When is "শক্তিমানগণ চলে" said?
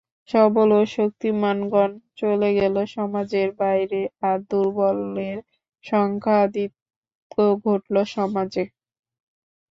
0.95-2.49